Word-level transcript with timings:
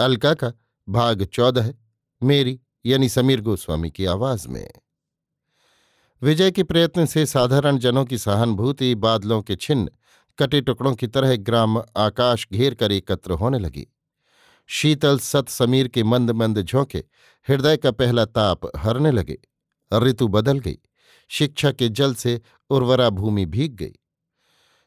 अलका 0.00 0.34
का 0.34 0.52
भाग 0.88 1.24
चौदह 1.24 1.74
मेरी 2.22 2.60
यानी 2.86 3.08
समीर 3.08 3.40
गोस्वामी 3.40 3.90
की 3.90 4.04
आवाज़ 4.04 4.48
में। 4.48 4.70
विजय 6.22 6.50
के 6.50 6.62
प्रयत्न 6.62 7.06
से 7.06 7.26
साधारण 7.26 7.78
जनों 7.78 8.04
की 8.04 8.18
सहानुभूति, 8.18 8.94
बादलों 8.94 9.42
के 9.42 9.56
छिन्न, 9.56 9.88
कटे 10.38 10.60
टुकड़ों 10.60 10.94
की 10.94 11.06
तरह 11.06 11.36
ग्राम 11.36 11.78
आकाश 11.96 12.48
घेर 12.52 12.74
कर 12.74 12.92
एकत्र 12.92 13.32
होने 13.32 13.58
लगी। 13.58 13.86
शीतल 14.66 15.18
सत 15.18 15.48
समीर 15.48 15.88
के 15.88 16.02
मंद 16.02 16.30
मंद 16.30 16.62
झोंके 16.62 16.98
हृदय 17.48 17.76
का 17.76 17.90
पहला 17.90 18.24
ताप 18.24 18.76
हरने 18.76 19.10
लगे। 19.10 19.38
ऋतु 19.94 20.28
बदल 20.28 20.58
गई, 20.58 20.78
शिक्षा 21.28 21.72
के 21.72 21.88
जल 21.88 22.14
से 22.14 22.40
उर्वरा 22.70 23.10
भूमि 23.10 23.46
भीग 23.46 23.74
गई। 23.74 23.92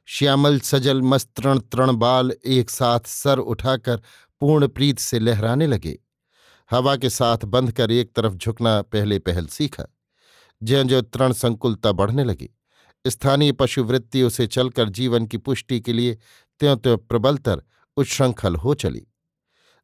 श्यामल, 0.05 0.59
सजल 0.59 1.01
मस्त्रण 1.01 1.59
तृण 1.59 1.93
बाल 1.93 2.31
एक 2.45 2.69
साथ 2.69 2.99
सर 2.99 3.37
उठाकर 3.37 4.01
पूर्ण 4.43 4.67
प्रीत 4.67 4.99
से 4.99 5.19
लहराने 5.19 5.67
लगे। 5.67 5.99
हवा 6.71 6.95
के 6.95 7.09
साथ 7.09 7.37
बंध 7.37 7.71
कर 7.71 7.91
एक 7.91 8.13
तरफ़ 8.15 8.33
झुकना 8.33 8.81
पहले 8.81 9.19
पहल 9.19 9.45
सीखा। 9.45 9.83
ज्यो 10.63 10.83
ज्यो 10.83 11.01
तृण 11.01 11.33
संकुलता 11.33 11.91
बढ़ने 11.91 12.23
लगी, 12.23 12.49
स्थानीय 13.05 13.51
पशुवृत्ति 13.51 14.23
उसे 14.23 14.47
चलकर 14.47 14.89
जीवन 14.89 15.25
की 15.25 15.37
पुष्टि 15.37 15.79
के 15.79 15.93
लिए 15.93 16.17
त्यों 16.59 16.75
त्यों 16.77 16.97
प्रबलतर 16.97 17.61
उच्छृंखल 17.97 18.55
हो 18.55 18.73
चली। 18.73 19.07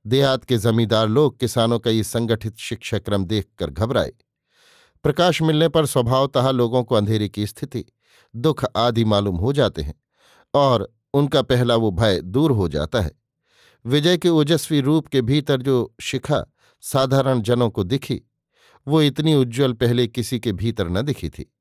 देहात 0.05 0.43
के 0.43 0.57
जमींदार 0.57 1.07
लोग 1.07 1.39
किसानों 1.39 1.79
का 1.79 1.91
ये 1.91 2.03
संगठित 2.03 2.57
शिक्षा 2.57 2.99
क्रम 2.99 3.25
देखकर 3.25 3.69
घबराए। 3.69 4.11
प्रकाश 5.03 5.41
मिलने 5.41 5.69
पर 5.69 5.85
स्वभावतः 5.85 6.49
लोगों 6.51 6.83
को 6.83 6.95
अंधेरे 6.95 7.29
की 7.29 7.47
स्थिति, 7.47 7.85
दुख 8.35 8.66
आदि 8.75 9.05
मालूम 9.05 9.35
हो 9.35 9.53
जाते 9.53 9.81
हैं 9.81 9.95
और 10.53 10.94
उनका 11.13 11.41
पहला 11.41 11.75
वो 11.75 11.91
भय 11.91 12.21
दूर 12.21 12.51
हो 12.51 12.69
जाता 12.69 13.01
है। 13.01 13.19
विजय 13.85 14.17
के 14.17 14.30
ओजस्वी 14.30 14.81
रूप 14.81 15.08
के 15.08 15.22
भीतर 15.22 15.61
जो 15.61 15.95
शिखा 16.02 16.53
साधारण 16.81 17.41
जनों 17.41 17.69
को 17.69 17.83
दिखी, 17.83 18.22
वो 18.88 19.02
इतनी 19.02 19.35
उज्ज्वल 19.35 19.73
पहले 19.73 20.08
किसी 20.08 20.39
के 20.39 20.52
भीतर 20.52 20.89
न 20.89 21.02
दिखी 21.02 21.30
थी। 21.30 21.53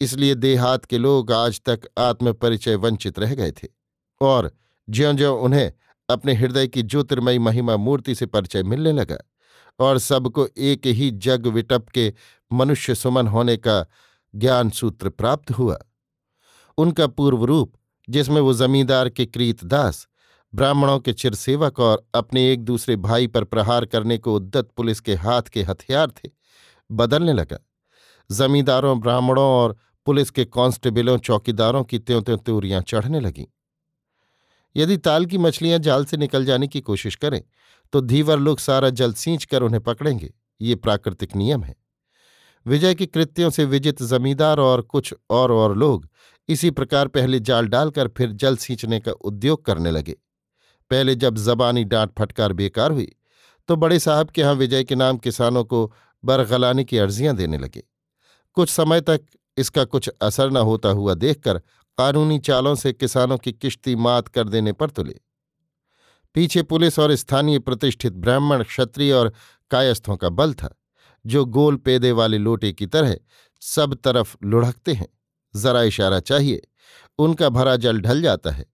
इसलिए 0.00 0.34
देहात 0.34 0.84
के 0.84 0.98
लोग 0.98 1.32
आज 1.32 1.60
तक 1.60 1.80
आत्मपरिचय 1.98 2.74
वंचित 2.74 3.18
रह 3.18 3.34
गए 3.34 3.52
थे 3.52 3.68
और 4.20 4.52
ज्यो 4.90 5.12
ज्यो 5.12 5.36
उन्हें 5.36 5.72
अपने 6.10 6.34
हृदय 6.34 6.66
की 6.66 6.82
ज्योतिर्मयी 6.82 7.38
महिमा 7.38 7.76
मूर्ति 7.76 8.14
से 8.14 8.26
परिचय 8.26 8.62
मिलने 8.62 8.92
लगा 8.92 9.18
और 9.78 9.98
सबको 9.98 10.48
एक 10.58 10.86
ही 10.86 11.10
जग 11.10 11.46
विटप 11.46 11.88
के 11.88 12.14
मनुष्य 12.52 12.94
सुमन 12.94 13.26
होने 13.26 13.56
का 13.56 13.86
ज्ञान 14.34 14.70
सूत्र 14.70 15.08
प्राप्त 15.08 15.50
हुआ। 15.50 15.78
उनका 16.78 17.06
पूर्व 17.06 17.44
रूप 17.44 17.72
जिसमें 18.08 18.40
वो 18.40 18.54
जमींदार 18.54 19.08
के 19.08 19.26
कृतदास 19.26 20.08
ब्राह्मणों 20.54 20.98
के 20.98 21.12
चिरसेवक 21.12 21.80
और 21.80 22.02
अपने 22.14 22.50
एक 22.52 22.64
दूसरे 22.64 22.96
भाई 22.96 23.26
पर 23.26 23.44
प्रहार 23.44 23.84
करने 23.84 24.18
को 24.18 24.34
उद्दत 24.36 24.70
पुलिस 24.76 25.00
के 25.00 25.14
हाथ 25.14 25.42
के 25.42 25.62
हथियार 25.62 26.10
थे, 26.10 26.30
बदलने 26.90 27.32
लगा। 27.32 27.58
जमींदारों, 28.30 28.98
ब्राह्मणों 29.00 29.44
और 29.44 29.76
पुलिस 30.06 30.30
के 30.30 30.44
कांस्टेबलों, 30.44 31.16
चौकीदारों 31.18 31.84
की 31.84 31.98
त्यों 31.98 32.22
त्यों 32.22 32.36
त्योरियाँ 32.36 32.82
चढ़ने 32.82 33.20
लगीं। 33.20 33.46
यदि 34.76 34.96
ताल 34.96 35.26
की 35.26 35.38
मछलियाँ 35.38 35.78
जाल 35.78 36.04
से 36.04 36.16
निकल 36.16 36.44
जाने 36.44 36.66
की 36.68 36.80
कोशिश 36.80 37.14
करें 37.14 37.42
तो 37.92 38.00
धीवर 38.00 38.38
लोग 38.38 38.58
सारा 38.58 38.90
जल 38.90 39.12
सींच 39.12 39.44
कर 39.44 39.62
उन्हें 39.62 39.82
पकड़ेंगे। 39.82 40.32
ये 40.60 40.74
प्राकृतिक 40.74 41.34
नियम 41.36 41.62
है। 41.64 41.74
विजय 42.66 42.94
के 42.94 43.06
कृत्यों 43.06 43.50
से 43.50 43.64
विजित 43.64 44.02
जमींदार 44.02 44.60
और 44.60 44.80
कुछ 44.82 45.14
और 45.30 45.52
और 45.52 45.76
लोग 45.76 46.08
इसी 46.48 46.70
प्रकार 46.70 47.08
पहले 47.08 47.40
जाल 47.40 47.68
डालकर 47.68 48.08
फिर 48.08 48.32
जल 48.32 48.56
सींचने 48.56 49.00
का 49.00 49.12
उद्योग 49.12 49.64
करने 49.64 49.90
लगे। 49.90 50.16
पहले 50.90 51.14
जब 51.14 51.36
जबानी 51.38 51.84
डांट 51.84 52.12
फटकार 52.18 52.52
बेकार 52.52 52.90
हुई 52.90 53.12
तो 53.68 53.76
बड़े 53.76 53.98
साहब 53.98 54.30
के 54.30 54.40
यहाँ 54.40 54.54
विजय 54.54 54.84
के 54.84 54.94
नाम 54.94 55.16
किसानों 55.16 55.64
को 55.64 55.92
बरगलाने 56.24 56.84
की 56.84 56.98
अर्जियाँ 56.98 57.34
देने 57.36 57.58
लगे। 57.58 57.82
कुछ 58.56 58.70
समय 58.70 59.00
तक 59.00 59.20
इसका 59.56 59.84
कुछ 59.84 60.08
असर 60.22 60.50
न 60.50 60.56
होता 60.56 60.88
हुआ 60.88 61.14
देखकर 61.14 61.58
कानूनी 61.98 62.38
चालों 62.38 62.74
से 62.74 62.92
किसानों 62.92 63.38
की 63.38 63.52
किश्ती 63.52 63.94
मात 63.96 64.28
कर 64.28 64.48
देने 64.48 64.72
पर 64.72 64.90
तुले। 64.90 65.14
पीछे 66.34 66.62
पुलिस 66.62 66.98
और 66.98 67.14
स्थानीय 67.14 67.58
प्रतिष्ठित 67.58 68.12
ब्राह्मण, 68.12 68.62
क्षत्रिय 68.62 69.12
और 69.12 69.32
कायस्थों 69.70 70.16
का 70.16 70.28
बल 70.28 70.54
था, 70.54 70.74
जो 71.24 71.44
गोल 71.44 71.76
पेदे 71.76 72.12
वाले 72.12 72.38
लोटे 72.38 72.72
की 72.72 72.86
तरह 72.86 73.16
सब 73.62 73.94
तरफ़ 73.94 74.36
लुढ़कते 74.44 74.92
हैं। 74.92 75.08
जरा 75.54 75.82
इशारा 75.82 76.20
चाहिए, 76.20 76.62
उनका 77.18 77.48
भरा 77.48 77.76
जल 77.76 78.00
ढल 78.00 78.22
जाता 78.22 78.50
है। 78.50 78.64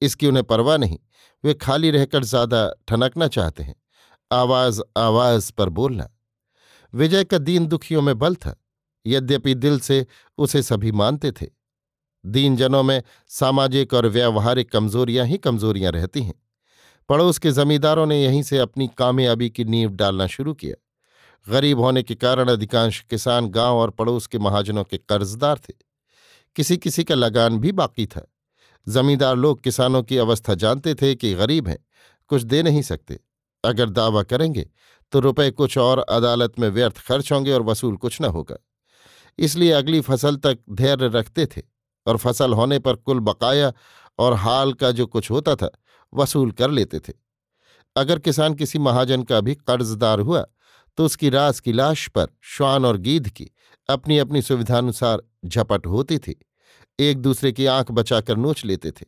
इसकी 0.00 0.26
उन्हें 0.26 0.44
परवाह 0.44 0.76
नहीं। 0.76 0.98
वे 1.44 1.54
खाली 1.54 1.90
रहकर 1.90 2.24
ज़्यादा 2.24 2.74
ठनकना 2.88 3.28
चाहते 3.28 3.62
हैं। 3.62 3.74
आवाज़ 4.32 4.80
आवाज़ 4.96 5.52
पर 5.52 5.68
बोलना। 5.68 6.08
विजय 6.94 7.24
का 7.24 7.38
दीन 7.38 7.66
दुखियों 7.66 8.02
में 8.02 8.18
बल 8.18 8.34
था। 8.34 8.62
यद्यपि 9.06 9.54
दिल 9.54 9.80
से 9.80 10.06
उसे 10.38 10.62
सभी 10.62 10.92
मानते 10.92 11.32
थे। 11.32 11.46
दीन 12.26 12.56
जनों 12.56 12.82
में 12.82 13.02
सामाजिक 13.28 13.94
और 13.94 14.06
व्यावहारिक 14.06 14.70
कमजोरियाँ 14.70 15.26
ही 15.26 15.38
कमजोरियाँ 15.38 15.92
रहती 15.92 16.22
हैं। 16.22 16.42
पड़ोस 17.08 17.38
के 17.38 17.50
जमींदारों 17.50 18.06
ने 18.06 18.24
यहीं 18.24 18.42
से 18.42 18.58
अपनी 18.58 18.90
कामयाबी 18.98 19.50
की 19.50 19.64
नींव 19.64 19.90
डालना 19.90 20.26
शुरू 20.26 20.54
किया। 20.54 20.74
गरीब 21.48 21.80
होने 21.80 22.02
के 22.02 22.14
कारण 22.14 22.48
अधिकांश 22.48 23.00
किसान 23.00 23.48
गाँव 23.48 23.76
और 23.76 23.90
पड़ोस 23.90 24.26
के 24.26 24.38
महाजनों 24.38 24.84
के 24.84 24.96
कर्जदार 24.96 25.58
थे। 25.58 25.74
किसी 26.56 26.76
किसी 26.76 27.04
का 27.04 27.14
लगान 27.14 27.58
भी 27.58 27.72
बाकी 27.72 28.06
था। 28.06 28.32
जमींदार 28.86 29.36
लोग 29.36 29.62
किसानों 29.62 30.02
की 30.02 30.16
अवस्था 30.18 30.54
जानते 30.54 30.94
थे 30.94 31.14
कि 31.14 31.34
गरीब 31.34 31.68
हैं, 31.68 31.78
कुछ 32.30 32.42
दे 32.42 32.62
नहीं 32.62 32.82
सकते। 32.82 33.18
अगर 33.64 33.90
दावा 33.90 34.22
करेंगे 34.22 34.68
तो 35.12 35.20
रुपए 35.20 35.50
कुछ 35.50 35.76
और 35.78 35.98
अदालत 35.98 36.58
में 36.58 36.68
व्यर्थ 36.68 36.98
खर्च 36.98 37.32
होंगे 37.32 37.52
और 37.52 37.62
वसूल 37.62 37.96
कुछ 37.96 38.20
न 38.20 38.24
होगा। 38.26 38.56
इसलिए 39.38 39.70
अगली 39.72 40.00
फ़सल 40.00 40.36
तक 40.36 40.58
धैर्य 40.70 41.08
रखते 41.08 41.46
थे 41.46 41.62
और 42.06 42.16
फ़सल 42.16 42.52
होने 42.52 42.78
पर 42.78 42.96
कुल 42.96 43.20
बकाया 43.20 43.72
और 44.18 44.34
हाल 44.34 44.72
का 44.72 44.90
जो 44.90 45.06
कुछ 45.06 45.30
होता 45.30 45.54
था, 45.54 45.70
वसूल 46.12 46.50
कर 46.50 46.70
लेते 46.70 46.98
थे। 46.98 47.12
अगर 47.96 48.18
किसान 48.18 48.54
किसी 48.54 48.78
महाजन 48.78 49.22
का 49.22 49.40
भी 49.40 49.54
कर्जदार 49.54 50.20
हुआ 50.20 50.44
तो 50.98 51.04
उसकी 51.04 51.30
रास 51.30 51.60
की 51.60 51.72
लाश 51.72 52.06
पर 52.08 52.26
श्वान 52.46 52.84
और 52.84 52.96
गीध 52.98 53.28
की 53.28 53.50
अपनी 53.88 54.18
अपनी 54.18 54.42
सुविधानुसार 54.42 55.22
झपट 55.46 55.86
होती 55.86 56.18
थी। 56.18 56.34
एक 57.00 57.18
दूसरे 57.18 57.52
की 57.52 57.66
आँख 57.66 57.90
बचाकर 57.90 58.36
नोच 58.36 58.64
लेते 58.64 58.90
थे। 58.90 59.04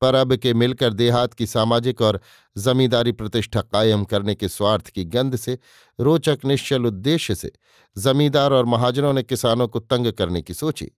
पर 0.00 0.14
अब 0.14 0.36
के 0.36 0.54
मिलकर 0.54 0.92
देहात 0.92 1.34
की 1.34 1.46
सामाजिक 1.46 2.02
और 2.02 2.20
जमींदारी 2.58 3.12
प्रतिष्ठा 3.12 3.60
कायम 3.60 4.04
करने 4.04 4.34
के 4.34 4.48
स्वार्थ 4.48 4.88
की 4.88 5.04
गंध 5.04 5.36
से, 5.36 5.58
रोचक 6.00 6.38
निश्चल 6.44 6.84
उद्देश्य 6.84 7.34
से 7.34 7.52
जमींदार 7.98 8.52
और 8.52 8.64
महाजनों 8.64 9.12
ने 9.12 9.22
किसानों 9.22 9.68
को 9.68 9.80
तंग 9.80 10.12
करने 10.12 10.42
की 10.42 10.54
सोची। 10.54 10.90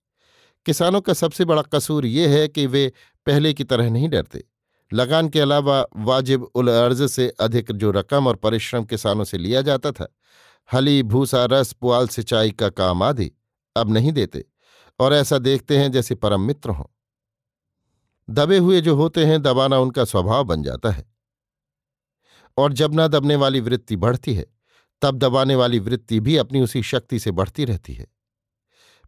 किसानों 0.67 1.01
का 1.01 1.13
सबसे 1.13 1.45
बड़ा 1.45 1.63
कसूर 1.63 2.07
ये 2.07 2.41
है 2.41 2.49
कि 2.49 2.67
वे 2.67 2.93
पहले 3.27 3.53
की 3.55 3.65
तरह 3.65 3.91
नहीं 3.91 4.09
डरते। 4.09 4.45
लगान 4.93 5.29
के 5.29 5.41
अलावा 5.41 5.87
वाजिब 5.97 6.43
उल 6.43 6.69
अर्ज़ 6.69 7.07
से 7.07 7.29
अधिक 7.41 7.73
जो 7.73 7.91
रकम 7.91 8.27
और 8.27 8.37
परिश्रम 8.37 8.85
किसानों 8.85 9.25
से 9.25 9.39
लिया 9.39 9.63
जाता 9.63 9.91
था, 9.91 10.15
हली, 10.73 11.03
भूसा, 11.03 11.45
रस, 11.45 11.73
पुआल, 11.73 12.09
सिंचाई 12.09 12.51
का 12.51 12.69
काम 12.69 13.03
आदि 13.03 13.33
अब 13.77 13.93
नहीं 13.93 14.13
देते। 14.13 14.45
और 14.99 15.15
ऐसा 15.15 15.39
देखते 15.39 15.79
हैं 15.79 15.93
जैसे 15.93 16.15
परम 16.15 16.41
मित्र 16.41 16.71
हों। 16.71 16.85
दबे 18.31 18.59
हुए 18.59 18.81
जो 18.81 18.97
होते 18.97 19.25
हैं, 19.25 19.43
दबाना 19.43 19.79
उनका 19.79 20.05
स्वभाव 20.05 20.45
बन 20.45 20.63
जाता 20.63 20.91
है। 20.91 21.15
और 22.57 22.73
जब 22.73 22.95
ना 22.95 23.09
दबने 23.09 23.37
वाली 23.37 23.61
वृत्ति 23.61 23.97
बढ़ती 23.97 24.35
है, 24.35 24.47
तब 25.03 25.17
दबाने 25.17 25.55
वाली 25.55 25.79
वृत्ति 25.79 26.21
भी 26.21 26.37
अपनी 26.37 26.61
उसी 26.61 26.83
शक्ति 26.83 27.19
से 27.19 27.31
बढ़ती 27.31 27.65
रहती 27.65 27.95
है। 27.95 28.07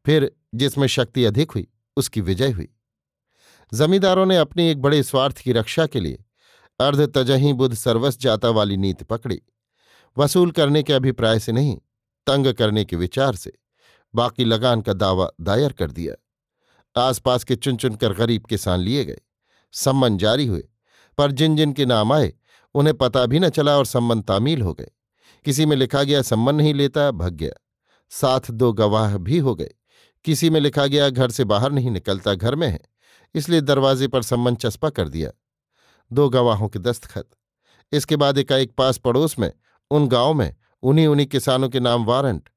फिर 0.07 0.37
जिसमें 0.55 0.87
शक्ति 0.87 1.25
अधिक 1.25 1.51
हुई, 1.51 1.69
उसकी 1.97 2.21
विजय 2.21 2.51
हुई। 2.51 2.69
जमींदारों 3.75 4.27
ने 4.27 4.37
अपनी 4.37 4.69
एक 4.69 4.83
बड़े 4.83 5.03
स्वार्थ 5.03 5.39
की 5.39 5.53
रक्षा 5.53 5.87
के 5.87 6.01
लिए 6.01 6.25
अर्ध 6.81 7.13
तजही 7.15 7.53
बुद्ध 7.53 7.75
सर्वस 7.75 8.19
जाता 8.19 8.51
वाली 8.51 8.77
नीति 8.77 9.05
पकड़ी। 9.05 9.43
वसूल 10.19 10.51
करने 10.51 10.83
के 10.83 10.93
अभिप्राय 10.93 11.39
से 11.39 11.53
नहीं, 11.53 11.79
तंग 12.27 12.55
करने 12.55 12.85
के 12.85 12.97
विचार 12.97 13.37
से। 13.37 13.60
बाकी 14.15 14.45
लगान 14.45 14.81
का 14.81 14.93
दावा 14.93 15.31
दायर 15.41 15.73
कर 15.73 15.91
दिया। 15.91 16.15
आसपास 17.01 17.45
के 17.45 17.57
चुन 17.57 17.77
चुनकर 17.77 18.13
गरीब 18.13 18.45
किसान 18.45 18.81
लिए 18.81 19.05
गए। 19.05 19.19
सम्मन 19.73 20.19
जारी 20.19 20.47
हुए, 20.47 20.69
पर 21.19 21.33
जिन 21.33 21.57
जिन 21.57 21.73
के 21.73 21.87
नाम 21.87 22.13
आए, 22.13 22.33
उन्हें 22.75 22.97
पता 22.97 23.27
भी 23.27 23.39
न 23.39 23.49
चला 23.49 23.77
और 23.77 23.87
सम्मन 23.87 24.23
तामील 24.23 24.63
हो 24.63 24.75
गए। 24.75 24.91
किसी 25.45 25.67
में 25.67 25.77
लिखा 25.77 26.03
गया, 26.03 26.23
सम्मन 26.23 26.55
नहीं 26.55 26.75
लेता, 26.75 27.11
भग 27.11 27.33
गया। 27.33 27.53
साथ 28.11 28.41
दो 28.51 28.73
गवाह 28.73 29.17
भी 29.17 29.39
हो 29.39 29.55
गए। 29.55 29.71
किसी 30.25 30.51
में 30.51 30.61
लिखा 30.61 30.87
गया, 30.87 31.09
घर 31.09 31.31
से 31.31 31.45
बाहर 31.45 31.73
नहीं 31.73 31.91
निकलता, 31.91 32.35
घर 32.35 32.55
में 32.55 32.69
है। 32.69 32.81
इसलिए 33.35 33.61
दरवाजे 33.61 34.09
पर 34.09 34.23
सम्मन 34.23 34.55
चस्पा 34.55 34.91
कर 34.91 35.09
दिया। 35.09 35.31
दो 36.13 36.29
गवाहों 36.29 36.69
के 36.69 36.79
दस्तखत। 36.79 37.31
इसके 37.93 38.17
बाद 38.17 38.39
एकाएक 38.39 38.73
पास 38.73 38.99
पड़ोस 38.99 39.39
में, 39.39 39.53
उन 39.91 40.09
गाँव 40.09 40.35
में 40.35 40.57
उन्हीं 40.83 41.07
उन्हीं 41.07 41.27
किसानों 41.27 41.69
के 41.69 41.81
नाम 41.81 42.05
वारंट। 42.05 42.49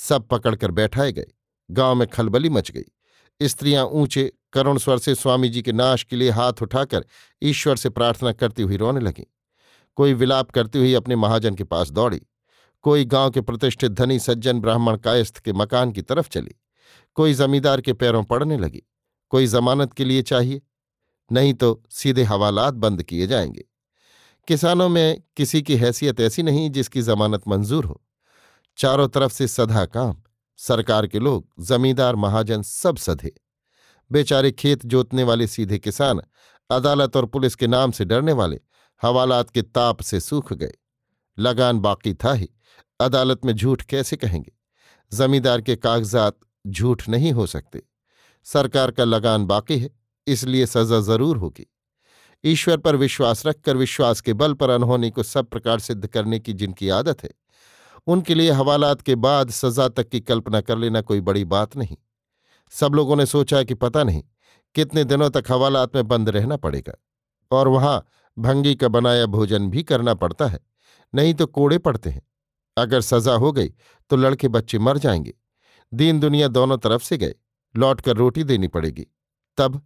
सब 0.00 0.28
पकड़कर 0.28 0.70
बैठाए 0.70 1.12
गए। 1.12 1.26
गाँव 1.70 1.94
में 1.94 2.08
खलबली 2.08 2.48
मच 2.48 2.70
गई। 2.70 2.84
स्त्रियाँ 3.42 3.86
ऊँचे, 3.86 4.32
करुण 4.52 4.78
स्वर 4.78 4.98
से 4.98 5.14
स्वामी 5.14 5.48
जी 5.48 5.62
के 5.62 5.72
नाश 5.72 6.02
के 6.02 6.16
लिए 6.16 6.30
हाथ 6.30 6.52
उठाकर 6.62 7.04
ईश्वर 7.42 7.76
से 7.76 7.88
प्रार्थना 7.88 8.32
करती 8.32 8.62
हुई 8.62 8.76
रोने 8.76 9.00
लगी। 9.00 9.26
कोई 9.96 10.12
विलाप 10.14 10.50
करती 10.50 10.78
हुई 10.78 10.94
अपने 10.94 11.16
महाजन 11.16 11.54
के 11.54 11.64
पास 11.64 11.90
दौड़ी। 11.90 12.22
कोई 12.82 13.04
गाँव 13.04 13.30
के 13.30 13.40
प्रतिष्ठित 13.40 13.92
धनी 13.92 14.18
सज्जन 14.18 14.60
ब्राह्मण 14.60 14.96
कायस्थ 14.96 15.38
के 15.38 15.52
मकान 15.52 15.92
की 15.92 16.02
तरफ़ 16.02 16.28
चली। 16.28 16.54
कोई 17.14 17.34
जमींदार 17.34 17.80
के 17.80 17.92
पैरों 17.92 18.24
पड़ने 18.24 18.58
लगी। 18.58 18.82
कोई 19.28 19.46
जमानत 19.46 19.92
के 19.92 20.04
लिए 20.04 20.22
चाहिए। 20.22 20.62
नहीं 21.32 21.54
तो 21.54 21.82
सीधे 21.90 22.22
हवालात 22.22 22.74
बंद 22.74 23.02
किए 23.02 23.26
जाएँगे। 23.26 23.64
किसानों 24.48 24.88
में 24.88 25.22
किसी 25.36 25.62
की 25.62 25.76
हैसियत 25.76 26.20
ऐसी 26.20 26.42
नहीं 26.42 26.70
जिसकी 26.70 27.02
जमानत 27.02 27.42
मंजूर 27.48 27.84
हो। 27.84 28.02
चारों 28.78 29.08
तरफ़ 29.08 29.32
से 29.32 29.48
सधा 29.48 29.84
काम। 29.84 30.22
सरकार 30.56 31.06
के 31.06 31.18
लोग, 31.18 31.48
जमींदार 31.60 32.16
महाजन 32.16 32.62
सब 32.62 32.96
सधे। 32.96 33.32
बेचारे 34.12 34.52
खेत 34.52 34.86
जोतने 34.86 35.22
वाले 35.22 35.46
सीधे 35.46 35.78
किसान, 35.78 36.20
अदालत 36.70 37.16
और 37.16 37.26
पुलिस 37.26 37.54
के 37.54 37.66
नाम 37.66 37.90
से 37.90 38.04
डरने 38.04 38.32
वाले, 38.32 38.60
हवालात 39.02 39.50
के 39.50 39.62
ताप 39.62 40.00
से 40.00 40.20
सूख 40.20 40.52
गए। 40.52 40.72
लगान 41.38 41.78
बाकी 41.78 42.14
था 42.14 42.32
ही, 42.32 42.48
अदालत 43.00 43.44
में 43.44 43.52
झूठ 43.52 43.82
कैसे 43.82 44.16
कहेंगे? 44.16 44.52
जमींदार 45.12 45.60
के 45.60 45.76
कागजात 45.76 46.36
झूठ 46.66 47.08
नहीं 47.08 47.32
हो 47.32 47.46
सकते। 47.46 47.82
सरकार 48.44 48.90
का 48.90 49.04
लगान 49.04 49.46
बाकी 49.46 49.78
है, 49.78 49.90
इसलिए 50.26 50.66
सजा 50.66 51.00
ज़रूर 51.00 51.36
होगी। 51.36 51.66
ईश्वर 52.44 52.76
पर 52.76 52.96
विश्वास 52.96 53.46
रखकर 53.46 53.76
विश्वास 53.76 54.20
के 54.20 54.32
बल 54.32 54.54
पर 54.54 54.70
अनहोनी 54.70 55.10
को 55.10 55.22
सब 55.22 55.48
प्रकार 55.48 55.78
सिद्ध 55.78 56.06
करने 56.06 56.38
की 56.38 56.52
जिनकी 56.52 56.88
आदत 56.88 57.24
है 57.24 57.30
उनके 58.08 58.34
लिए 58.34 58.50
हवालात 58.50 59.00
के 59.00 59.14
बाद 59.14 59.50
सजा 59.50 59.88
तक 59.88 60.08
की 60.08 60.20
कल्पना 60.20 60.60
कर 60.60 60.78
लेना 60.78 61.00
कोई 61.00 61.20
बड़ी 61.20 61.44
बात 61.44 61.76
नहीं। 61.76 61.96
सब 62.72 62.94
लोगों 62.94 63.16
ने 63.16 63.26
सोचा 63.26 63.62
कि 63.62 63.74
पता 63.74 64.04
नहीं 64.04 64.22
कितने 64.74 65.04
दिनों 65.04 65.28
तक 65.30 65.44
हवालात 65.50 65.94
में 65.96 66.06
बंद 66.08 66.28
रहना 66.28 66.56
पड़ेगा 66.56 66.94
और 67.50 67.68
वहाँ 67.68 68.04
भंगी 68.36 68.74
का 68.74 68.88
बनाया 68.88 69.26
भोजन 69.26 69.68
भी 69.70 69.82
करना 69.82 70.14
पड़ता 70.14 70.46
है, 70.46 70.60
नहीं 71.14 71.34
तो 71.34 71.46
कोड़े 71.46 71.78
पड़ते 71.78 72.10
हैं। 72.10 72.22
अगर 72.76 73.00
सजा 73.00 73.34
हो 73.34 73.52
गई 73.52 73.68
तो 74.10 74.16
लड़के 74.16 74.48
बच्चे 74.48 74.78
मर 74.78 74.98
जाएँगे। 74.98 75.34
दीन 75.92 76.20
दुनिया 76.20 76.48
दोनों 76.48 76.78
तरफ़ 76.78 77.02
से 77.02 77.18
गए 77.18 77.34
लौट 77.74 78.00
कर 78.00 78.16
रोटी 78.16 78.44
देनी 78.44 78.68
पड़ेगी। 78.68 79.06
तब 79.58 79.80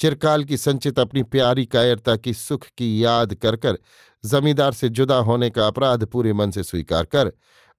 चिरकाल 0.00 0.44
की 0.44 0.56
संचित 0.56 0.98
अपनी 0.98 1.22
प्यारी 1.22 1.64
कायरता 1.66 2.16
की 2.16 2.32
सुख 2.34 2.66
की 2.78 3.04
याद 3.04 3.34
कर 3.34 3.56
कर 3.56 3.78
जमींदार 4.24 4.72
से 4.72 4.88
जुदा 4.88 5.16
होने 5.16 5.50
का 5.50 5.66
अपराध 5.66 6.04
पूरे 6.06 6.32
मन 6.32 6.50
से 6.50 6.62
स्वीकार 6.62 7.04
कर 7.04 7.32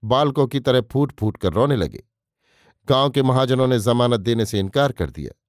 बालकों 0.03 0.47
की 0.47 0.59
तरह 0.59 0.81
फूट 0.81 1.13
फूट 1.19 1.37
कर 1.37 1.53
रोने 1.53 1.75
लगे। 1.75 2.03
गाँव 2.89 3.09
के 3.09 3.23
महाजनों 3.23 3.67
ने 3.67 3.79
जमानत 3.79 4.19
देने 4.19 4.45
से 4.45 4.59
इनकार 4.59 4.91
कर 4.91 5.09
दिया। 5.09 5.39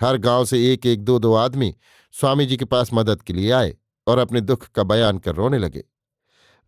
हर 0.00 0.16
गाँव 0.16 0.44
से 0.44 0.72
एक 0.72 0.86
एक 0.86 1.02
दो 1.02 1.18
दो 1.18 1.34
आदमी 1.34 1.74
स्वामी 2.12 2.46
जी 2.46 2.56
के 2.56 2.64
पास 2.64 2.90
मदद 2.94 3.22
के 3.22 3.32
लिए 3.32 3.50
आए 3.50 3.76
और 4.06 4.18
अपने 4.18 4.40
दुख 4.40 4.66
का 4.66 4.82
बयान 4.82 5.18
कर 5.18 5.34
रोने 5.34 5.58
लगे। 5.58 5.84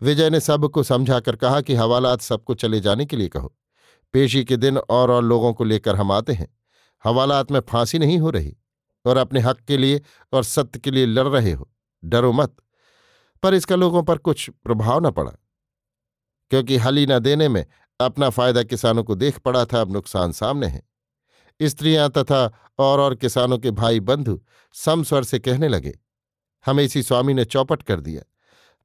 विजय 0.00 0.30
ने 0.30 0.40
सबको 0.40 0.82
समझाकर 0.82 1.36
कहा 1.36 1.60
कि 1.60 1.74
हवालात 1.74 2.20
सबको 2.20 2.54
चले 2.54 2.80
जाने 2.80 3.06
के 3.06 3.16
लिए 3.16 3.28
कहो। 3.28 3.56
पेशी 4.12 4.44
के 4.44 4.56
दिन 4.56 4.78
और 4.78 5.10
और 5.10 5.24
लोगों 5.24 5.54
को 5.54 5.64
लेकर 5.64 5.96
हम 5.96 6.12
आते 6.12 6.32
हैं। 6.32 6.58
हवालात 7.04 7.52
में 7.52 7.60
फांसी 7.60 7.98
नहीं 7.98 8.18
हो 8.18 8.30
रही 8.30 8.56
और 9.06 9.16
अपने 9.16 9.40
हक 9.40 9.60
के 9.60 9.76
लिए 9.76 10.02
और 10.32 10.44
सत्य 10.44 10.78
के 10.78 10.90
लिए 10.90 11.06
लड़ 11.06 11.28
रहे 11.28 11.52
हो। 11.52 11.70
डरो 12.04 12.32
मत। 12.32 12.56
पर 13.42 13.54
इसका 13.54 13.76
लोगों 13.76 14.02
पर 14.02 14.18
कुछ 14.18 14.50
प्रभाव 14.50 15.06
न 15.06 15.10
पड़ा। 15.10 15.32
क्योंकि 16.50 16.76
हली 16.76 17.06
न 17.06 17.18
देने 17.18 17.48
में 17.48 17.64
अपना 18.00 18.28
फ़ायदा 18.30 18.62
किसानों 18.62 19.04
को 19.04 19.14
देख 19.14 19.38
पड़ा 19.38 19.64
था, 19.64 19.80
अब 19.80 19.92
नुकसान 19.92 20.32
सामने 20.32 20.66
है। 20.66 20.82
स्त्रियाँ 21.60 22.08
तथा 22.10 22.46
और 22.78 23.00
और 23.00 23.14
किसानों 23.14 23.58
के 23.58 23.70
भाई 23.70 24.00
बंधु 24.00 24.40
समस्वर 24.74 25.24
से 25.24 25.38
कहने 25.38 25.68
लगे, 25.68 25.98
हमें 26.64 26.82
इसी 26.84 27.02
स्वामी 27.02 27.34
ने 27.34 27.44
चौपट 27.44 27.82
कर 27.82 28.00
दिया। 28.00 28.22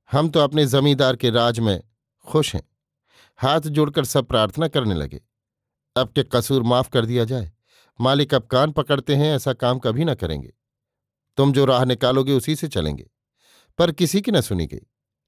हम 0.09 0.29
तो 0.29 0.39
अपने 0.39 0.65
जमींदार 0.65 1.15
के 1.15 1.29
राज 1.29 1.59
में 1.59 1.81
खुश 2.27 2.53
हैं। 2.55 2.63
हाथ 3.39 3.61
जोड़कर 3.61 4.05
सब 4.05 4.25
प्रार्थना 4.25 4.67
करने 4.67 4.95
लगे, 4.95 5.21
अब 5.95 6.11
के 6.11 6.23
कसूर 6.23 6.63
माफ़ 6.63 6.89
कर 6.89 7.05
दिया 7.05 7.23
जाए। 7.23 7.51
मालिक 7.99 8.33
अब 8.33 8.43
कान 8.43 8.71
पकड़ते 8.71 9.15
हैं, 9.15 9.35
ऐसा 9.35 9.53
काम 9.53 9.79
कभी 9.79 10.05
ना 10.05 10.15
करेंगे। 10.15 10.53
तुम 11.37 11.53
जो 11.53 11.65
राह 11.65 11.85
निकालोगे 11.85 12.33
उसी 12.33 12.55
से 12.55 12.67
चलेंगे। 12.67 13.09
पर 13.79 13.91
किसी 13.91 14.21
की 14.21 14.31
न 14.31 14.41
सुनी 14.41 14.65
गई। 14.67 14.85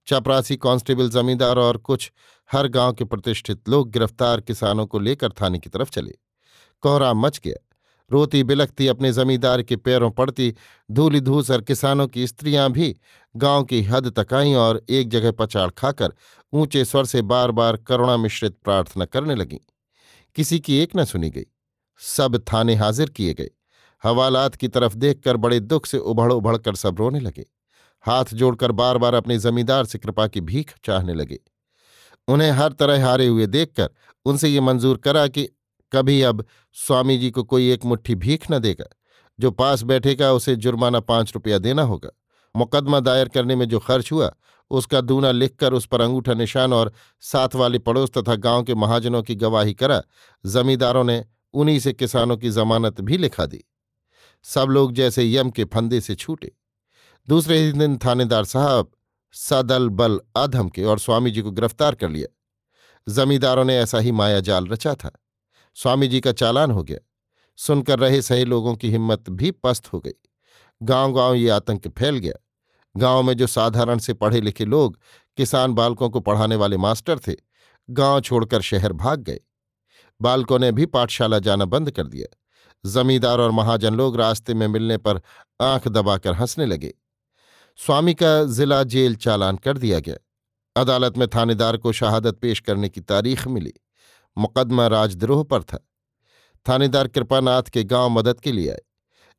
चपरासी 0.07 0.57
कांस्टेबल 0.57 1.09
जमींदार 1.09 1.57
और 1.57 1.77
कुछ 1.77 2.11
हर 2.51 2.67
गाँव 2.67 2.93
के 2.93 3.03
प्रतिष्ठित 3.03 3.69
लोग 3.69 3.91
गिरफ़्तार 3.91 4.41
किसानों 4.41 4.85
को 4.85 4.99
लेकर 4.99 5.29
थाने 5.29 5.59
की 5.59 5.69
तरफ़ 5.69 5.89
चले। 5.89 6.13
कोहरा 6.81 7.13
मच 7.13 7.41
गया। 7.43 7.69
रोती 8.11 8.43
बिलखती 8.43 8.87
अपने 8.87 9.13
जमींदार 9.13 9.61
के 9.63 9.75
पैरों 9.75 10.11
पड़ती। 10.11 10.55
धूली 10.91 11.21
धूसर 11.21 11.61
किसानों 11.61 12.07
की 12.07 12.27
स्त्रियाँ 12.27 12.71
भी 12.71 12.95
गाँव 13.35 13.63
की 13.63 13.81
हद 13.81 14.19
तक 14.19 14.33
आईं 14.33 14.55
और 14.55 14.85
एक 14.89 15.09
जगह 15.09 15.31
पचाड़ 15.31 15.71
खाकर 15.71 16.13
ऊँचे 16.53 16.85
स्वर 16.85 17.05
से 17.05 17.21
बार 17.21 17.51
बार 17.51 17.77
करुणा 17.77 18.17
मिश्रित 18.17 18.55
प्रार्थना 18.63 19.05
करने 19.05 19.35
लगीं। 19.35 19.57
किसी 20.35 20.59
की 20.59 20.77
एक 20.77 20.95
न 20.95 21.05
सुनी 21.05 21.29
गई। 21.29 21.45
सब 21.99 22.43
थाने 22.53 22.75
हाजिर 22.75 23.09
किए 23.09 23.33
गए। 23.33 23.49
हवालात 24.03 24.55
की 24.55 24.67
तरफ़ 24.67 24.95
देखकर 24.95 25.37
बड़े 25.37 25.59
दुख 25.59 25.85
से 25.85 25.97
उभड़ 25.97 26.31
उभड़ 26.33 26.57
कर 26.57 26.75
सब 26.75 26.95
रोने 26.99 27.19
लगे। 27.19 27.45
हाथ 28.05 28.25
जोड़कर 28.33 28.71
बार 28.71 28.97
बार 28.97 29.13
अपने 29.13 29.37
जमींदार 29.37 29.85
से 29.85 29.97
कृपा 29.97 30.27
की 30.27 30.41
भीख 30.41 30.73
चाहने 30.83 31.13
लगे। 31.13 31.39
उन्हें 32.27 32.51
हर 32.51 32.71
तरह 32.71 33.05
हारे 33.05 33.27
हुए 33.27 33.47
देखकर 33.47 33.89
उनसे 34.25 34.49
ये 34.49 34.59
मंजूर 34.59 34.97
करा 34.97 35.27
कि 35.27 35.49
कभी 35.93 36.21
अब 36.21 36.45
स्वामी 36.73 37.17
जी 37.17 37.31
को 37.31 37.43
कोई 37.43 37.71
एक 37.71 37.85
मुट्ठी 37.85 38.15
भीख 38.15 38.51
न 38.51 38.59
देगा। 38.59 38.85
जो 39.39 39.51
पास 39.51 39.83
बैठेगा, 39.83 40.31
उसे 40.31 40.55
जुर्माना 40.55 40.99
पाँच 40.99 41.31
रुपया 41.33 41.57
देना 41.57 41.81
होगा। 41.81 42.09
मुकदमा 42.55 42.99
दायर 42.99 43.27
करने 43.27 43.55
में 43.55 43.69
जो 43.69 43.79
खर्च 43.79 44.11
हुआ, 44.11 44.31
उसका 44.71 45.01
दूना 45.01 45.31
लिखकर 45.31 45.73
उस 45.73 45.85
पर 45.85 46.01
अंगूठा 46.01 46.33
निशान 46.33 46.73
और 46.73 46.93
साथ 47.21 47.55
वाले 47.55 47.79
पड़ोस 47.79 48.09
तथा 48.09 48.35
गाँव 48.35 48.63
के 48.63 48.75
महाजनों 48.75 49.23
की 49.23 49.35
गवाही 49.35 49.73
करा, 49.73 50.01
जमींदारों 50.45 51.03
ने 51.03 51.25
उन्हीं 51.53 51.79
से 51.79 51.93
किसानों 51.93 52.37
की 52.37 52.49
जमानत 52.49 53.01
भी 53.01 53.17
लिखा 53.17 53.45
दी। 53.45 53.63
सब 54.43 54.67
लोग 54.69 54.93
जैसे 54.93 55.33
यम 55.33 55.49
के 55.49 55.63
फंदे 55.63 56.01
से 56.01 56.15
छूटे। 56.15 56.51
दूसरे 57.29 57.57
ही 57.57 57.71
दिन 57.71 57.97
थानेदार 57.97 58.45
साहब 58.45 58.91
सदल 59.31 59.89
बल 59.89 60.19
आधम 60.37 60.69
के 60.69 60.83
और 60.83 60.99
स्वामी 60.99 61.31
जी 61.31 61.41
को 61.41 61.51
गिरफ़्तार 61.51 61.95
कर 61.95 62.09
लिया। 62.09 62.27
जमींदारों 63.13 63.63
ने 63.63 63.77
ऐसा 63.77 63.97
ही 63.97 64.11
माया 64.11 64.39
जाल 64.39 64.67
रचा 64.67 64.93
था। 64.93 65.11
स्वामी 65.73 66.07
जी 66.07 66.21
का 66.21 66.31
चालान 66.31 66.71
हो 66.71 66.83
गया। 66.83 66.97
सुनकर 67.57 67.99
रहे 67.99 68.21
सही 68.21 68.45
लोगों 68.45 68.75
की 68.75 68.91
हिम्मत 68.91 69.29
भी 69.29 69.51
पस्त 69.51 69.93
हो 69.93 69.99
गई। 69.99 70.11
गाँव 70.83 71.13
गाँव 71.13 71.33
ये 71.33 71.49
आतंक 71.49 71.87
फैल 71.87 72.17
गया। 72.17 72.33
गाँव 72.97 73.23
में 73.23 73.33
जो 73.33 73.47
साधारण 73.47 73.97
से 73.97 74.13
पढ़े 74.13 74.41
लिखे 74.41 74.65
लोग, 74.65 74.99
किसान 75.37 75.73
बालकों 75.73 76.09
को 76.09 76.19
पढ़ाने 76.19 76.55
वाले 76.55 76.77
मास्टर 76.77 77.19
थे, 77.19 77.35
गाँव 77.89 78.21
छोड़कर 78.21 78.61
शहर 78.61 78.93
भाग 78.93 79.19
गए। 79.19 79.39
बालकों 80.21 80.59
ने 80.59 80.71
भी 80.71 80.85
पाठशाला 80.85 81.39
जाना 81.39 81.65
बंद 81.65 81.91
कर 81.91 82.07
दिया। 82.07 82.37
जमींदार 82.89 83.39
और 83.39 83.51
महाजन 83.51 83.95
लोग 83.95 84.17
रास्ते 84.17 84.53
में 84.53 84.67
मिलने 84.67 84.97
पर 84.97 85.21
आँख 85.61 85.87
दबाकर 85.87 86.33
हंसने 86.33 86.65
लगे। 86.65 86.93
स्वामी 87.75 88.13
का 88.13 88.43
जिला 88.43 88.83
जेल 88.83 89.15
चालान 89.15 89.57
कर 89.57 89.77
दिया 89.77 89.99
गया। 89.99 90.17
अदालत 90.81 91.17
में 91.17 91.27
थानेदार 91.27 91.77
को 91.77 91.91
शहादत 91.91 92.35
पेश 92.35 92.59
करने 92.59 92.89
की 92.89 93.01
तारीख 93.01 93.47
मिली। 93.47 93.73
मुकदमा 94.37 94.87
राजद्रोह 94.87 95.43
पर 95.43 95.63
था। 95.63 95.89
थानेदार 96.69 97.07
कृपानाथ 97.07 97.63
के 97.63 97.83
गाँव 97.83 98.09
मदद 98.09 98.39
के 98.39 98.51
लिए 98.51 98.71
आए। 98.71 98.81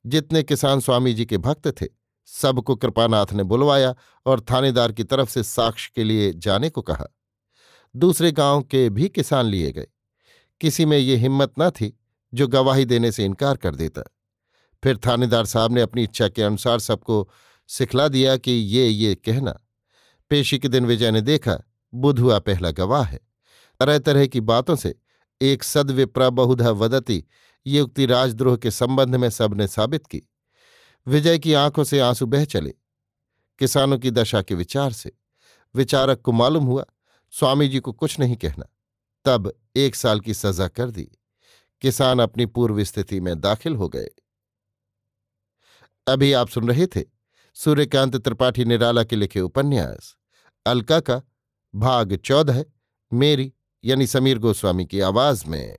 जितने 0.07 0.43
किसान 0.43 0.81
स्वामी 0.81 1.15
जी 1.15 1.27
के 1.27 1.39
भक्त 1.39 1.83
थे, 1.83 1.87
सबको 2.27 2.77
कृपानाथ 2.77 3.27
ने 3.33 3.43
बुलवाया 3.43 3.95
और 4.27 4.41
थानेदार 4.41 4.93
की 4.93 5.05
तरफ़ 5.05 5.31
से 5.31 5.43
साक्ष्य 5.43 5.93
के 5.95 6.05
लिए 6.05 6.33
जाने 6.33 6.71
को 6.71 6.83
कहा। 6.83 7.07
दूसरे 7.97 8.33
गाँव 8.33 8.63
के 8.63 8.91
भी 8.91 9.09
किसान 9.09 9.47
लिए 9.47 9.73
गए। 9.73 9.87
किसी 10.61 10.85
में 10.85 10.99
ये 10.99 11.17
हिम्मत 11.17 11.53
न 11.59 11.71
थी 11.71 12.01
जो 12.35 12.49
गवाही 12.49 12.85
देने 12.85 13.13
से 13.13 13.25
इनकार 13.25 13.57
कर 13.57 13.75
देता। 13.75 14.03
फिर 14.85 14.97
थानेदार 14.97 15.47
साहब 15.47 15.73
ने 15.73 15.81
अपनी 15.81 16.03
इच्छा 16.03 16.29
के 16.29 16.43
अनुसार 16.43 16.79
सबको 16.79 17.31
सिखला 17.67 18.09
दिया 18.09 18.37
कि 18.37 18.51
ये 18.51 18.89
ये 18.89 19.15
कहना। 19.15 19.61
पेशी 20.31 20.59
के 20.59 20.69
दिन 20.69 20.87
विजय 20.87 21.11
ने 21.11 21.21
देखा, 21.21 21.63
बुधुआ 21.95 22.39
पहला 22.39 22.71
गवाह 22.71 23.05
है। 23.05 23.21
तरह 23.81 23.99
तरह 23.99 24.27
की 24.27 24.41
बातों 24.41 24.77
से 24.77 24.95
एक 25.41 25.65
सदविप्रा 25.65 26.31
बहुधा 26.31 26.71
वदती 26.71 27.25
ये 27.67 27.81
उक्ति 27.81 28.07
राजद्रोह 28.07 28.57
के 28.57 28.71
संबंध 28.71 29.17
में 29.17 29.31
सबने 29.31 29.69
साबित 29.69 30.07
की। 30.07 30.23
विजय 31.07 31.39
की 31.39 31.53
आँखों 31.53 31.85
से 31.85 32.01
आँसू 32.01 32.27
बह 32.27 32.45
चले, 32.45 32.75
किसानों 33.59 33.99
की 33.99 34.11
दशा 34.11 34.43
के 34.43 34.55
विचार 34.55 34.93
से। 34.93 35.13
विचारक 35.75 36.21
को 36.21 36.33
मालूम 36.33 36.65
हुआ, 36.65 36.85
स्वामी 37.31 37.69
जी 37.69 37.81
को 37.81 37.93
कुछ 37.93 38.19
नहीं 38.21 38.37
कहना। 38.37 38.67
तब 39.25 39.59
एक 39.77 39.95
साल 39.95 40.21
की 40.21 40.35
सजा 40.35 40.69
कर 40.69 40.91
दी। 40.91 41.11
किसान 41.81 42.19
अपनी 42.19 42.47
पूर्व 42.47 42.85
स्थिति 42.85 43.21
में 43.21 43.41
दाखिल 43.41 43.77
हो 43.77 43.89
गए। 43.89 44.09
अभी 46.07 46.33
आप 46.33 46.49
सुन 46.49 46.69
रहे 46.69 46.87
थे 46.87 47.14
सूर्यकांत 47.55 48.17
त्रिपाठी 48.17 48.65
निराला 48.65 49.05
के 49.05 49.17
लिखे 49.17 49.41
उपन्यास। 49.41 50.17
अलका 50.67 51.01
का 51.01 51.23
भाग 51.75 52.17
चौदह 52.17 52.65
मेरी 53.13 53.53
यानी 53.85 54.07
समीर 54.07 54.39
गोस्वामी 54.39 54.85
की 54.85 55.01
आवाज़ 55.01 55.47
में। 55.47 55.79